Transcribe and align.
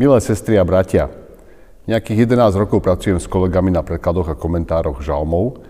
Milé 0.00 0.16
sestry 0.16 0.56
a 0.56 0.64
bratia, 0.64 1.12
nejakých 1.84 2.24
11 2.24 2.56
rokov 2.56 2.80
pracujem 2.80 3.20
s 3.20 3.28
kolegami 3.28 3.68
na 3.68 3.84
prekladoch 3.84 4.32
a 4.32 4.40
komentároch 4.40 5.04
žalmov. 5.04 5.60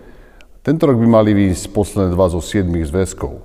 Tento 0.63 0.87
rok 0.87 0.95
by 0.95 1.03
mali 1.03 1.35
výjsť 1.35 1.75
posledné 1.75 2.15
dva 2.15 2.31
zo 2.31 2.39
7 2.39 2.63
zväzkov. 2.63 3.43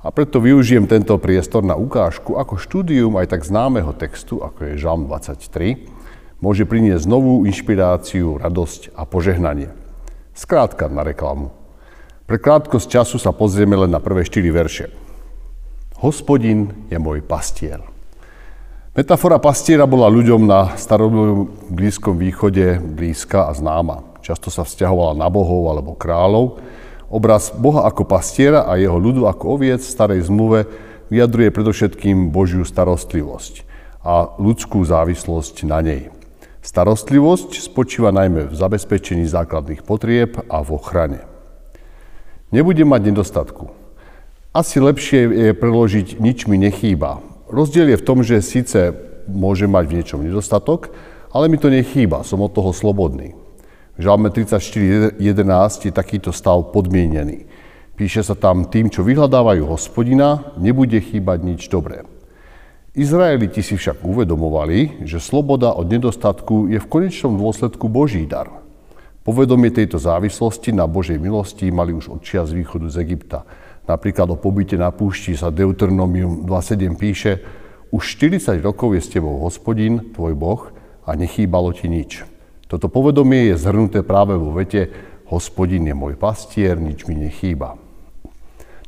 A 0.00 0.08
preto 0.08 0.40
využijem 0.40 0.88
tento 0.88 1.12
priestor 1.20 1.60
na 1.60 1.76
ukážku, 1.76 2.40
ako 2.40 2.56
štúdium 2.56 3.20
aj 3.20 3.28
tak 3.28 3.44
známeho 3.44 3.92
textu, 3.92 4.40
ako 4.40 4.72
je 4.72 4.80
Žalm 4.80 5.04
23, 5.04 5.84
môže 6.40 6.64
priniesť 6.64 7.04
novú 7.04 7.44
inšpiráciu, 7.44 8.40
radosť 8.40 8.96
a 8.96 9.04
požehnanie. 9.04 9.68
Skrátka 10.32 10.88
na 10.88 11.04
reklamu. 11.04 11.52
Pre 12.24 12.40
krátkosť 12.40 12.88
času 12.88 13.20
sa 13.20 13.36
pozrieme 13.36 13.76
len 13.76 13.92
na 13.92 14.00
prvé 14.00 14.24
4 14.24 14.48
verše. 14.48 14.88
Hospodin 16.00 16.88
je 16.88 16.96
môj 16.96 17.20
pastier. 17.20 17.91
Metafora 18.92 19.40
pastiera 19.40 19.88
bola 19.88 20.04
ľuďom 20.12 20.44
na 20.44 20.76
starobilom 20.76 21.48
Blízkom 21.72 22.12
východe 22.12 22.76
blízka 22.76 23.48
a 23.48 23.56
známa. 23.56 24.04
Často 24.20 24.52
sa 24.52 24.68
vzťahovala 24.68 25.16
na 25.16 25.32
bohov 25.32 25.64
alebo 25.72 25.96
kráľov. 25.96 26.60
Obraz 27.08 27.56
Boha 27.56 27.88
ako 27.88 28.04
pastiera 28.04 28.68
a 28.68 28.76
jeho 28.76 29.00
ľudu 29.00 29.24
ako 29.24 29.56
oviec 29.56 29.80
v 29.80 29.88
starej 29.96 30.28
zmluve 30.28 30.68
vyjadruje 31.08 31.48
predovšetkým 31.56 32.28
Božiu 32.36 32.68
starostlivosť 32.68 33.64
a 34.04 34.36
ľudskú 34.36 34.84
závislosť 34.84 35.64
na 35.64 35.80
nej. 35.80 36.12
Starostlivosť 36.60 37.64
spočíva 37.64 38.12
najmä 38.12 38.52
v 38.52 38.54
zabezpečení 38.60 39.24
základných 39.24 39.88
potrieb 39.88 40.36
a 40.52 40.60
v 40.60 40.68
ochrane. 40.68 41.24
Nebudem 42.52 42.92
mať 42.92 43.08
nedostatku. 43.08 43.72
Asi 44.52 44.84
lepšie 44.84 45.32
je 45.32 45.50
preložiť 45.56 46.20
nič 46.20 46.44
mi 46.44 46.60
nechýba, 46.60 47.31
Rozdiel 47.52 47.92
je 47.92 48.00
v 48.00 48.06
tom, 48.08 48.24
že 48.24 48.40
síce 48.40 48.96
môže 49.28 49.68
mať 49.68 49.84
v 49.84 49.94
niečom 50.00 50.24
nedostatok, 50.24 50.88
ale 51.36 51.52
mi 51.52 51.60
to 51.60 51.68
nechýba, 51.68 52.24
som 52.24 52.40
od 52.40 52.56
toho 52.56 52.72
slobodný. 52.72 53.36
V 53.92 54.00
Žalme 54.00 54.32
34.11 54.32 55.20
je 55.84 55.92
takýto 55.92 56.32
stav 56.32 56.72
podmienený. 56.72 57.44
Píše 57.92 58.24
sa 58.24 58.32
tam, 58.32 58.72
tým, 58.72 58.88
čo 58.88 59.04
vyhľadávajú 59.04 59.68
hospodina, 59.68 60.56
nebude 60.56 60.96
chýbať 60.96 61.38
nič 61.44 61.68
dobré. 61.68 62.08
Izraeliti 62.96 63.60
si 63.60 63.76
však 63.76 64.00
uvedomovali, 64.00 65.04
že 65.04 65.20
sloboda 65.20 65.76
od 65.76 65.92
nedostatku 65.92 66.72
je 66.72 66.80
v 66.80 66.88
konečnom 66.88 67.36
dôsledku 67.36 67.84
Boží 67.92 68.24
dar. 68.24 68.48
Povedomie 69.28 69.68
tejto 69.68 70.00
závislosti 70.00 70.72
na 70.72 70.88
Božej 70.88 71.20
milosti 71.20 71.68
mali 71.68 71.92
už 71.92 72.16
od 72.16 72.20
čias 72.24 72.48
východu 72.48 72.88
z 72.88 72.96
Egypta. 73.04 73.44
Napríklad 73.86 74.30
o 74.30 74.38
pobyte 74.38 74.78
na 74.78 74.94
púšti 74.94 75.34
sa 75.34 75.50
Deuteronomium 75.50 76.46
2.7 76.46 76.94
píše 76.94 77.32
Už 77.90 78.16
40 78.16 78.62
rokov 78.62 78.94
je 78.94 79.02
s 79.02 79.10
tebou 79.10 79.42
hospodin, 79.42 80.14
tvoj 80.14 80.38
Boh, 80.38 80.70
a 81.02 81.18
nechýbalo 81.18 81.74
ti 81.74 81.90
nič. 81.90 82.22
Toto 82.70 82.86
povedomie 82.86 83.52
je 83.52 83.58
zhrnuté 83.58 84.06
práve 84.06 84.38
vo 84.38 84.54
vete 84.54 84.88
Hospodin 85.32 85.88
je 85.88 85.96
môj 85.96 86.14
pastier, 86.20 86.76
nič 86.76 87.08
mi 87.08 87.16
nechýba. 87.16 87.80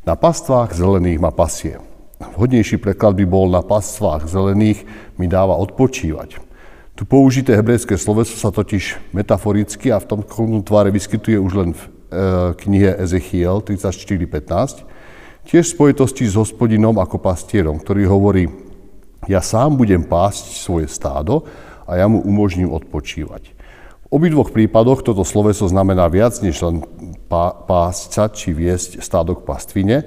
Na 0.04 0.12
pastvách 0.12 0.76
zelených 0.76 1.16
ma 1.16 1.32
pasie. 1.32 1.80
Vhodnejší 2.20 2.76
preklad 2.76 3.16
by 3.16 3.24
bol 3.24 3.48
na 3.48 3.64
pastvách 3.64 4.28
zelených 4.28 4.84
mi 5.16 5.24
dáva 5.24 5.56
odpočívať. 5.56 6.36
Tu 6.94 7.02
použité 7.08 7.56
hebrejské 7.56 7.98
sloveso 7.98 8.36
sa 8.36 8.54
totiž 8.54 9.16
metaforicky 9.16 9.90
a 9.90 9.98
v 9.98 10.06
tom 10.06 10.20
tváre 10.62 10.94
vyskytuje 10.94 11.40
už 11.40 11.52
len 11.56 11.70
v 11.74 11.82
knihe 12.62 12.94
Ezechiel 13.02 13.60
34.15, 13.60 14.86
tiež 15.44 15.64
v 15.66 15.74
spojitosti 15.74 16.24
s 16.24 16.38
hospodinom 16.38 16.96
ako 16.96 17.20
pastierom, 17.20 17.76
ktorý 17.82 18.08
hovorí, 18.08 18.44
ja 19.24 19.40
sám 19.40 19.76
budem 19.80 20.04
pásť 20.04 20.60
svoje 20.60 20.88
stádo 20.88 21.48
a 21.88 21.96
ja 21.96 22.06
mu 22.08 22.20
umožním 22.20 22.72
odpočívať. 22.72 23.56
V 24.04 24.22
obidvoch 24.22 24.52
prípadoch 24.52 25.02
toto 25.02 25.24
sloveso 25.26 25.66
znamená 25.66 26.06
viac 26.12 26.38
než 26.44 26.60
len 26.62 26.84
pásť 27.66 28.08
sa 28.12 28.24
či 28.30 28.54
viesť 28.54 29.00
stádok 29.02 29.42
pastvine. 29.42 30.06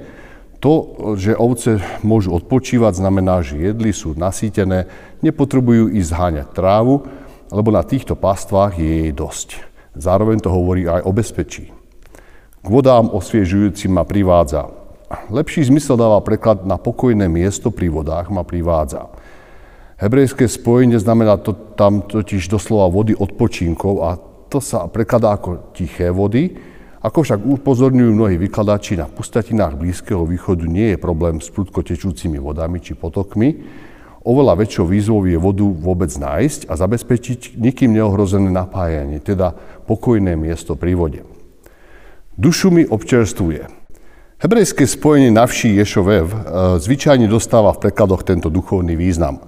To, 0.57 0.97
že 1.13 1.37
ovce 1.37 1.77
môžu 2.01 2.33
odpočívať, 2.33 2.97
znamená, 2.97 3.45
že 3.45 3.61
jedli 3.61 3.93
sú 3.93 4.17
nasýtené, 4.17 4.89
nepotrebujú 5.21 5.93
ísť 5.93 6.09
zháňať 6.09 6.47
trávu, 6.49 7.05
lebo 7.53 7.69
na 7.69 7.85
týchto 7.85 8.17
pastvách 8.17 8.73
je 8.81 8.89
jej 9.05 9.11
dosť. 9.13 9.49
Zároveň 9.93 10.41
to 10.41 10.49
hovorí 10.49 10.89
aj 10.89 11.05
o 11.05 11.13
bezpečí. 11.13 11.76
K 12.67 12.75
vodám 12.75 13.07
osviežujúcim 13.15 13.95
ma 13.95 14.03
privádza. 14.03 14.67
Lepší 15.31 15.71
zmysel 15.71 15.95
dáva 15.95 16.19
preklad 16.19 16.67
na 16.67 16.75
pokojné 16.75 17.31
miesto 17.31 17.71
pri 17.71 17.87
vodách 17.87 18.27
ma 18.27 18.43
privádza. 18.43 19.07
Hebrejské 19.95 20.51
spojenie 20.51 20.99
znamená 20.99 21.39
to, 21.39 21.55
tam 21.79 22.03
totiž 22.03 22.51
doslova 22.51 22.91
vody 22.91 23.15
odpočinkov 23.15 23.93
a 24.03 24.19
to 24.51 24.59
sa 24.59 24.91
prekladá 24.91 25.39
ako 25.39 25.71
tiché 25.71 26.11
vody, 26.11 26.59
ako 27.07 27.23
však 27.23 27.39
upozorňujú 27.39 28.11
mnohí 28.11 28.35
vykladači, 28.35 28.99
na 28.99 29.07
pustatinách 29.07 29.79
Blízkeho 29.79 30.27
východu 30.27 30.67
nie 30.67 30.91
je 30.91 30.97
problém 30.99 31.39
s 31.39 31.47
prudko 31.47 31.87
tečúcimi 31.87 32.35
vodami 32.35 32.83
či 32.83 32.99
potokmi. 32.99 33.63
Oveľa 34.27 34.59
väčšou 34.59 34.91
výzvou 34.91 35.23
je 35.23 35.39
vodu 35.39 35.63
vôbec 35.63 36.11
nájsť 36.11 36.67
a 36.67 36.75
zabezpečiť 36.75 37.55
nikým 37.55 37.95
neohrozené 37.95 38.51
napájanie, 38.51 39.23
teda 39.23 39.55
pokojné 39.87 40.35
miesto 40.35 40.75
pri 40.75 40.99
vode. 40.99 41.36
Dušu 42.37 42.69
mi 42.69 42.85
občerstvuje. 42.85 43.65
Hebrejské 44.37 44.85
spojenie 44.85 45.33
navší 45.33 45.73
Ješovev 45.81 46.29
e, 46.29 46.37
zvyčajne 46.77 47.25
dostáva 47.25 47.73
v 47.73 47.89
prekladoch 47.89 48.21
tento 48.21 48.53
duchovný 48.53 48.93
význam. 48.93 49.41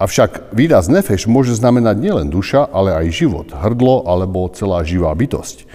Avšak 0.00 0.56
výraz 0.56 0.88
nefeš 0.88 1.28
môže 1.28 1.52
znamenať 1.52 2.00
nielen 2.00 2.32
duša, 2.32 2.72
ale 2.72 2.96
aj 2.96 3.12
život, 3.12 3.52
hrdlo 3.52 4.08
alebo 4.08 4.48
celá 4.48 4.80
živá 4.80 5.12
bytosť. 5.12 5.68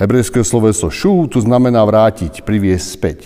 Hebrejské 0.00 0.40
sloveso 0.40 0.88
šu 0.88 1.28
tu 1.28 1.36
znamená 1.44 1.84
vrátiť, 1.84 2.48
priviesť 2.48 2.86
späť. 2.88 3.18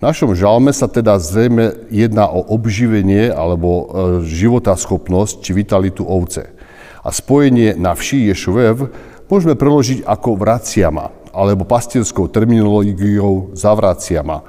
V 0.00 0.08
našom 0.08 0.32
žalme 0.32 0.72
sa 0.72 0.88
teda 0.88 1.20
zrejme 1.20 1.92
jedná 1.92 2.24
o 2.24 2.40
obživenie 2.40 3.36
alebo 3.36 3.68
e, 3.68 3.84
životaschopnosť 4.24 5.44
či 5.44 5.52
vitalitu 5.52 6.08
ovce. 6.08 6.56
A 7.04 7.12
spojenie 7.12 7.76
navší 7.76 8.32
Ješovev 8.32 8.88
môžeme 9.28 9.60
preložiť 9.60 10.08
ako 10.08 10.40
vraciama, 10.40 11.12
alebo 11.34 11.66
pastierskou 11.66 12.30
terminológiou 12.30 13.52
zavraciama. 13.58 14.46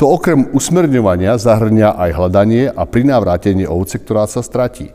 To 0.00 0.16
okrem 0.16 0.48
usmerňovania 0.56 1.36
zahrňa 1.36 1.92
aj 1.92 2.10
hľadanie 2.16 2.72
a 2.72 2.88
prinávrátenie 2.88 3.68
ovce, 3.68 4.00
ktorá 4.00 4.24
sa 4.24 4.40
stratí. 4.40 4.88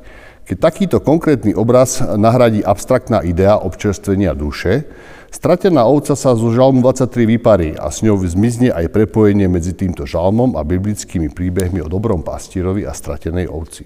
Keď 0.50 0.57
takýto 0.57 0.97
konkrétny 0.97 1.53
obraz 1.53 2.01
nahradí 2.01 2.66
abstraktná 2.66 3.22
idea 3.22 3.61
občerstvenia 3.61 4.33
duše, 4.33 4.89
stratená 5.29 5.85
ovca 5.85 6.17
sa 6.17 6.33
zo 6.33 6.50
žalmu 6.50 6.81
23 6.81 7.38
vyparí 7.38 7.69
a 7.77 7.94
s 7.94 8.01
ňou 8.01 8.17
zmizne 8.17 8.73
aj 8.73 8.89
prepojenie 8.89 9.45
medzi 9.45 9.77
týmto 9.77 10.09
žalmom 10.09 10.57
a 10.57 10.66
biblickými 10.66 11.29
príbehmi 11.29 11.85
o 11.85 11.89
dobrom 11.89 12.25
pastírovi 12.25 12.81
a 12.85 12.94
stratenej 12.94 13.45
ovci. 13.45 13.85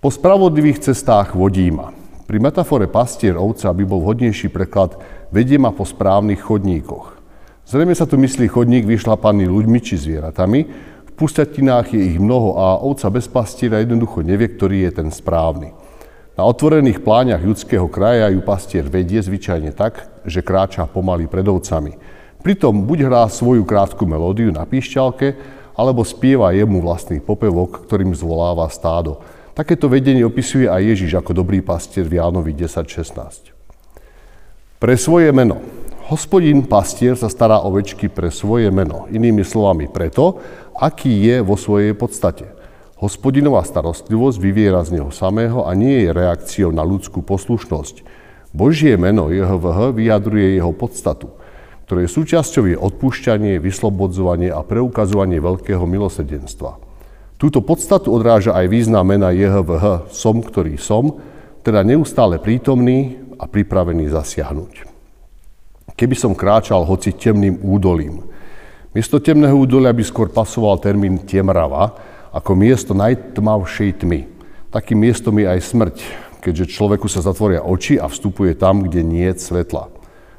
Po 0.00 0.08
spravodlivých 0.08 0.92
cestách 0.92 1.36
vodí 1.36 1.68
ma. 1.68 1.92
Pri 2.30 2.38
metafore 2.38 2.86
pastier 2.86 3.34
ovca 3.34 3.74
by 3.74 3.82
bol 3.82 4.06
vhodnejší 4.06 4.54
preklad 4.54 4.94
vedie 5.34 5.58
ma 5.58 5.74
po 5.74 5.82
správnych 5.82 6.38
chodníkoch. 6.38 7.18
Zrejme 7.66 7.90
sa 7.90 8.06
tu 8.06 8.14
myslí 8.22 8.46
chodník 8.46 8.86
vyšlapaný 8.86 9.50
ľuďmi 9.50 9.78
či 9.82 9.98
zvieratami, 9.98 10.60
v 11.10 11.12
pustatinách 11.18 11.90
je 11.90 12.14
ich 12.14 12.22
mnoho 12.22 12.54
a 12.54 12.78
ovca 12.86 13.10
bez 13.10 13.26
pastiera 13.26 13.82
jednoducho 13.82 14.22
nevie, 14.22 14.46
ktorý 14.46 14.86
je 14.86 15.02
ten 15.02 15.08
správny. 15.10 15.74
Na 16.38 16.46
otvorených 16.46 17.02
pláňach 17.02 17.42
ľudského 17.42 17.90
kraja 17.90 18.30
ju 18.30 18.46
pastier 18.46 18.86
vedie 18.86 19.18
zvyčajne 19.18 19.74
tak, 19.74 20.22
že 20.22 20.38
kráča 20.38 20.86
pomaly 20.86 21.26
pred 21.26 21.50
ovcami. 21.50 21.98
Pritom 22.46 22.86
buď 22.86 23.10
hrá 23.10 23.26
svoju 23.26 23.66
krátku 23.66 24.06
melódiu 24.06 24.54
na 24.54 24.62
píšťalke, 24.62 25.34
alebo 25.74 26.06
spieva 26.06 26.54
jemu 26.54 26.78
vlastný 26.78 27.18
popevok, 27.18 27.90
ktorým 27.90 28.14
zvoláva 28.14 28.70
stádo. 28.70 29.18
Takéto 29.50 29.90
vedenie 29.90 30.22
opisuje 30.22 30.70
aj 30.70 30.82
Ježiš 30.94 31.18
ako 31.18 31.34
dobrý 31.42 31.58
pastier 31.58 32.06
v 32.06 32.22
Jánovi 32.22 32.54
10.16. 32.54 33.50
Pre 34.78 34.94
svoje 34.96 35.34
meno. 35.34 35.58
Hospodin 36.10 36.66
pastier 36.66 37.14
sa 37.14 37.30
stará 37.30 37.62
o 37.62 37.70
večky 37.70 38.10
pre 38.10 38.34
svoje 38.34 38.70
meno. 38.70 39.06
Inými 39.10 39.46
slovami 39.46 39.86
preto, 39.86 40.42
aký 40.78 41.10
je 41.10 41.42
vo 41.42 41.54
svojej 41.54 41.94
podstate. 41.94 42.50
Hospodinová 42.98 43.62
starostlivosť 43.62 44.38
vyviera 44.42 44.82
z 44.82 44.98
neho 44.98 45.10
samého 45.14 45.64
a 45.64 45.72
nie 45.72 46.04
je 46.04 46.10
reakciou 46.10 46.74
na 46.74 46.82
ľudskú 46.82 47.22
poslušnosť. 47.22 48.02
Božie 48.50 48.98
meno 48.98 49.30
JHVH 49.30 49.94
vyjadruje 49.94 50.58
jeho 50.58 50.74
podstatu, 50.74 51.30
ktorej 51.86 52.10
súčasťou 52.10 52.64
je 52.70 52.76
odpúšťanie, 52.76 53.62
vyslobodzovanie 53.62 54.50
a 54.50 54.66
preukazovanie 54.66 55.38
veľkého 55.38 55.86
milosedenstva. 55.86 56.89
Túto 57.40 57.64
podstatu 57.64 58.12
odráža 58.12 58.52
aj 58.52 58.68
význam 58.68 59.00
mena 59.00 59.32
JHVH 59.32 60.12
som, 60.12 60.44
ktorý 60.44 60.76
som, 60.76 61.24
teda 61.64 61.80
neustále 61.80 62.36
prítomný 62.36 63.16
a 63.40 63.48
pripravený 63.48 64.12
zasiahnuť. 64.12 64.84
Keby 65.96 66.16
som 66.20 66.36
kráčal 66.36 66.84
hoci 66.84 67.16
temným 67.16 67.64
údolím, 67.64 68.28
miesto 68.92 69.16
temného 69.16 69.56
údolia 69.56 69.88
by 69.88 70.04
skôr 70.04 70.28
pasoval 70.28 70.76
termín 70.84 71.16
temrava, 71.24 71.96
ako 72.28 72.52
miesto 72.52 72.92
najtmavšej 72.92 74.04
tmy. 74.04 74.28
Takým 74.68 75.00
miestom 75.00 75.32
je 75.40 75.48
aj 75.48 75.60
smrť, 75.64 75.96
keďže 76.44 76.76
človeku 76.76 77.08
sa 77.08 77.24
zatvoria 77.24 77.64
oči 77.64 77.96
a 77.96 78.04
vstupuje 78.04 78.52
tam, 78.52 78.84
kde 78.84 79.00
nie 79.00 79.24
je 79.32 79.48
svetla. 79.48 79.88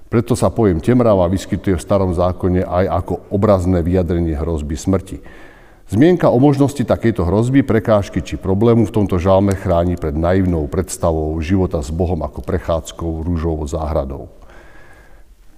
Preto 0.06 0.38
sa 0.38 0.54
pojem 0.54 0.78
temráva 0.78 1.26
vyskytuje 1.26 1.82
v 1.82 1.82
starom 1.82 2.14
zákone 2.14 2.62
aj 2.62 2.86
ako 2.94 3.26
obrazné 3.34 3.82
vyjadrenie 3.82 4.38
hrozby 4.38 4.78
smrti. 4.78 5.50
Zmienka 5.92 6.32
o 6.32 6.40
možnosti 6.40 6.80
takejto 6.88 7.28
hrozby, 7.28 7.68
prekážky 7.68 8.24
či 8.24 8.40
problému 8.40 8.88
v 8.88 8.96
tomto 8.96 9.20
žalme 9.20 9.52
chráni 9.60 10.00
pred 10.00 10.16
naivnou 10.16 10.64
predstavou 10.72 11.36
života 11.44 11.84
s 11.84 11.92
Bohom 11.92 12.24
ako 12.24 12.40
prechádzkou 12.48 13.28
rúžovou 13.28 13.68
záhradou. 13.68 14.32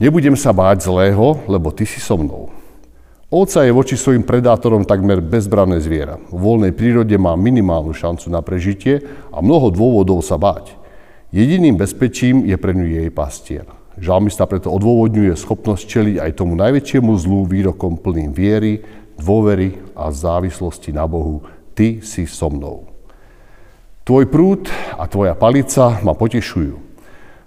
Nebudem 0.02 0.34
sa 0.34 0.50
báť 0.50 0.90
zlého, 0.90 1.38
lebo 1.46 1.70
ty 1.70 1.86
si 1.86 2.02
so 2.02 2.18
mnou. 2.18 2.50
Ovca 3.30 3.62
je 3.62 3.78
voči 3.78 3.94
svojim 3.94 4.26
predátorom 4.26 4.90
takmer 4.90 5.22
bezbranné 5.22 5.78
zviera. 5.78 6.18
V 6.34 6.42
voľnej 6.42 6.74
prírode 6.74 7.14
má 7.22 7.38
minimálnu 7.38 7.94
šancu 7.94 8.34
na 8.34 8.42
prežitie 8.42 9.06
a 9.30 9.38
mnoho 9.38 9.70
dôvodov 9.70 10.26
sa 10.26 10.42
báť. 10.42 10.74
Jediným 11.30 11.78
bezpečím 11.78 12.42
je 12.50 12.58
pre 12.58 12.74
ňu 12.74 12.90
jej 12.90 13.10
pastier. 13.14 13.70
Žalmista 14.02 14.50
preto 14.50 14.74
odôvodňuje 14.74 15.38
schopnosť 15.38 15.86
čeliť 15.86 16.16
aj 16.18 16.32
tomu 16.42 16.58
najväčšiemu 16.58 17.14
zlu 17.22 17.46
výrokom 17.46 18.02
plným 18.02 18.34
viery, 18.34 18.82
dôvery 19.18 19.82
a 19.94 20.10
závislosti 20.10 20.94
na 20.94 21.06
Bohu. 21.10 21.46
Ty 21.74 22.02
si 22.06 22.30
so 22.30 22.50
mnou. 22.50 22.90
Tvoj 24.04 24.28
prúd 24.28 24.68
a 25.00 25.08
tvoja 25.08 25.32
palica 25.32 26.04
ma 26.04 26.12
potešujú. 26.12 26.76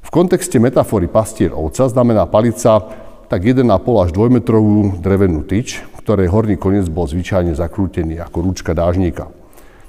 V 0.06 0.08
kontexte 0.14 0.56
metafory 0.56 1.10
pastier 1.10 1.52
ovca 1.52 1.84
znamená 1.90 2.24
palica 2.24 2.80
tak 3.26 3.42
1,5 3.42 3.66
až 4.02 4.10
2 4.14 4.38
metrovú 4.38 4.94
drevenú 5.02 5.42
tyč, 5.42 5.82
ktorej 6.00 6.30
horný 6.30 6.54
koniec 6.54 6.86
bol 6.86 7.10
zvyčajne 7.10 7.58
zakrútený 7.58 8.22
ako 8.22 8.38
rúčka 8.46 8.70
dážnika. 8.70 9.26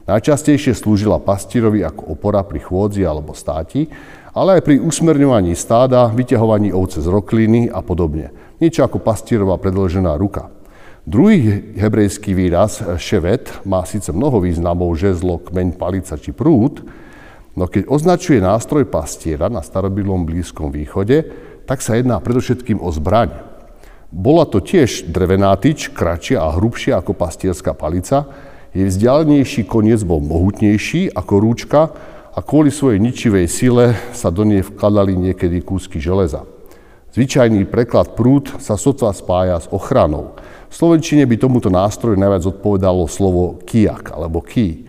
Najčastejšie 0.09 0.73
slúžila 0.73 1.21
pastierovi 1.21 1.85
ako 1.85 2.18
opora 2.18 2.41
pri 2.41 2.63
chôdzi 2.63 3.06
alebo 3.06 3.38
státi, 3.38 3.85
ale 4.33 4.57
aj 4.57 4.65
pri 4.65 4.81
usmerňovaní 4.81 5.53
stáda, 5.53 6.09
vyťahovaní 6.09 6.73
ovce 6.73 7.03
z 7.03 7.07
rokliny 7.12 7.69
a 7.69 7.85
podobne. 7.85 8.33
Niečo 8.57 8.81
ako 8.81 9.03
pastierová 9.03 9.62
predlžená 9.62 10.18
ruka. 10.18 10.50
Druhý 11.07 11.71
hebrejský 11.80 12.36
výraz, 12.36 12.83
ševet, 13.00 13.63
má 13.63 13.88
síce 13.88 14.12
mnoho 14.12 14.44
významov, 14.44 14.92
žezlo, 15.00 15.39
kmeň, 15.39 15.80
palica 15.80 16.19
či 16.19 16.36
prúd, 16.36 16.83
no 17.56 17.63
keď 17.63 17.88
označuje 17.88 18.44
nástroj 18.44 18.83
pastiera 18.92 19.48
na 19.48 19.63
starobilom 19.63 20.27
Blízkom 20.27 20.68
východe, 20.68 21.31
tak 21.63 21.80
sa 21.80 21.95
jedná 21.95 22.19
predovšetkým 22.19 22.83
o 22.83 22.92
zbraň. 22.92 23.39
Bola 24.12 24.44
to 24.44 24.59
tiež 24.59 25.07
drevená 25.07 25.56
tyč, 25.56 25.95
kratšia 25.95 26.44
a 26.44 26.51
hrubšia 26.59 27.00
ako 27.00 27.15
pastierská 27.15 27.71
palica, 27.71 28.27
jej 28.75 28.92
vzdialenejší 28.92 29.63
koniec 29.63 30.04
bol 30.04 30.19
mohutnejší 30.19 31.15
ako 31.15 31.33
rúčka 31.39 31.95
a 32.36 32.44
kvôli 32.44 32.68
svojej 32.68 33.00
ničivej 33.00 33.48
sile 33.48 33.95
sa 34.12 34.27
do 34.27 34.44
nej 34.44 34.59
vkladali 34.59 35.15
niekedy 35.15 35.63
kúsky 35.63 36.04
železa. 36.04 36.56
Zvyčajný 37.18 37.66
preklad 37.66 38.14
prúd 38.14 38.62
sa 38.62 38.78
sotva 38.78 39.10
spája 39.10 39.58
s 39.58 39.66
ochranou, 39.74 40.38
v 40.69 40.74
slovenčine 40.78 41.25
by 41.25 41.42
tomuto 41.42 41.66
nástroju 41.66 42.14
najviac 42.14 42.46
odpovedalo 42.46 43.10
slovo 43.10 43.58
kijak 43.66 44.14
alebo 44.14 44.38
ký. 44.46 44.86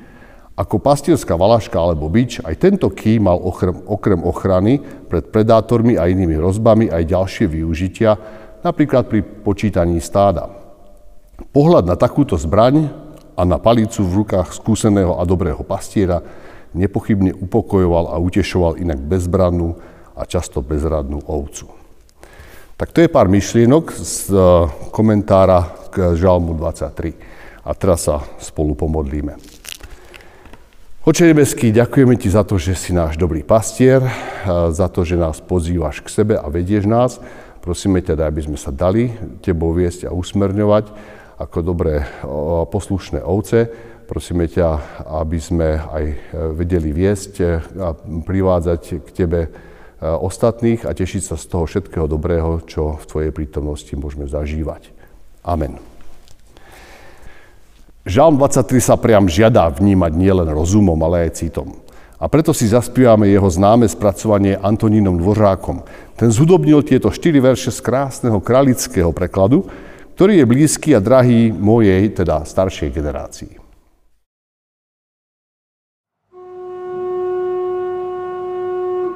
Ako 0.52 0.76
pastierská 0.76 1.40
valaška 1.40 1.80
alebo 1.80 2.04
bič, 2.12 2.44
aj 2.44 2.52
tento 2.60 2.92
ký 2.92 3.16
mal 3.16 3.40
okrem, 3.40 3.80
okrem 3.80 4.20
ochrany 4.20 4.76
pred 5.08 5.24
predátormi 5.32 5.96
a 5.96 6.04
inými 6.04 6.36
hrozbami 6.36 6.92
aj 6.92 7.08
ďalšie 7.08 7.48
využitia, 7.48 8.20
napríklad 8.60 9.08
pri 9.08 9.24
počítaní 9.24 9.96
stáda. 10.04 10.52
Pohľad 11.56 11.88
na 11.88 11.96
takúto 11.96 12.36
zbraň 12.36 12.92
a 13.40 13.48
na 13.48 13.56
palicu 13.56 14.04
v 14.04 14.20
rukách 14.20 14.52
skúseného 14.52 15.16
a 15.16 15.24
dobrého 15.24 15.64
pastiera 15.64 16.20
nepochybne 16.76 17.32
upokojoval 17.40 18.12
a 18.12 18.20
utešoval 18.20 18.76
inak 18.76 19.00
bezbrannú 19.00 19.80
a 20.12 20.28
často 20.28 20.60
bezradnú 20.60 21.24
ovcu. 21.24 21.77
Tak 22.78 22.94
to 22.94 23.02
je 23.02 23.10
pár 23.10 23.26
myšlienok 23.26 23.90
z 23.90 24.30
e, 24.30 24.38
komentára 24.94 25.90
k 25.90 26.14
Žalmu 26.14 26.54
23. 26.54 27.10
A 27.66 27.74
teraz 27.74 28.06
sa 28.06 28.22
spolu 28.38 28.78
pomodlíme. 28.78 29.34
Oče 31.02 31.26
nebeský, 31.26 31.74
ďakujeme 31.74 32.14
Ti 32.14 32.30
za 32.30 32.46
to, 32.46 32.54
že 32.54 32.78
si 32.78 32.94
náš 32.94 33.18
dobrý 33.18 33.42
pastier, 33.42 33.98
e, 34.06 34.10
za 34.70 34.86
to, 34.86 35.02
že 35.02 35.18
nás 35.18 35.42
pozývaš 35.42 36.06
k 36.06 36.22
sebe 36.22 36.38
a 36.38 36.46
vedieš 36.46 36.86
nás. 36.86 37.18
Prosíme 37.66 37.98
ťa, 37.98 38.14
aby 38.14 38.46
sme 38.46 38.54
sa 38.54 38.70
dali 38.70 39.10
Tebou 39.42 39.74
viesť 39.74 40.06
a 40.06 40.14
usmerňovať 40.14 40.94
ako 41.42 41.58
dobré 41.66 42.06
poslušné 42.70 43.26
ovce. 43.26 43.66
Prosíme 44.06 44.46
ťa, 44.46 45.02
aby 45.18 45.38
sme 45.42 45.82
aj 45.82 46.04
e, 46.06 46.16
vedeli 46.54 46.94
viesť 46.94 47.32
a 47.74 47.90
privádzať 48.22 49.02
k 49.02 49.08
Tebe 49.10 49.66
ostatných 49.98 50.86
a 50.86 50.94
tešiť 50.94 51.22
sa 51.22 51.36
z 51.36 51.44
toho 51.50 51.66
všetkého 51.66 52.06
dobrého, 52.06 52.62
čo 52.62 52.94
v 52.98 53.04
Tvojej 53.04 53.32
prítomnosti 53.34 53.90
môžeme 53.98 54.30
zažívať. 54.30 54.94
Amen. 55.42 55.82
Žalm 58.08 58.40
23 58.40 58.80
sa 58.80 58.96
priam 58.96 59.28
žiada 59.28 59.68
vnímať 59.68 60.12
nielen 60.16 60.48
rozumom, 60.48 60.96
ale 61.04 61.28
aj 61.28 61.44
citom. 61.44 61.76
A 62.18 62.26
preto 62.26 62.56
si 62.56 62.66
zaspívame 62.66 63.30
jeho 63.30 63.46
známe 63.46 63.84
spracovanie 63.84 64.58
Antonínom 64.58 65.20
Dvořákom. 65.20 65.84
Ten 66.18 66.32
zhudobnil 66.32 66.82
tieto 66.82 67.12
štyri 67.14 67.38
verše 67.38 67.70
z 67.70 67.78
krásneho 67.78 68.40
kralického 68.42 69.12
prekladu, 69.14 69.68
ktorý 70.18 70.42
je 70.42 70.50
blízky 70.50 70.88
a 70.96 71.04
drahý 71.04 71.54
mojej, 71.54 72.10
teda 72.10 72.42
staršej 72.42 72.90
generácii. 72.90 73.57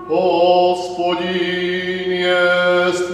Hospodin 0.09 1.33
jest 2.11 3.12